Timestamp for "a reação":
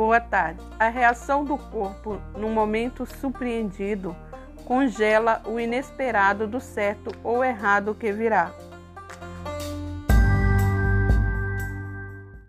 0.78-1.44